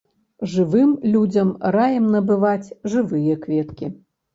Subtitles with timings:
[0.53, 3.97] Жывым людзям раім набываць жывыя кветкі.